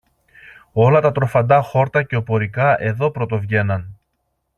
[0.73, 3.97] Όλα τα τροφαντά χόρτα και οπωρικά εδώ πρωτοβγαίναν.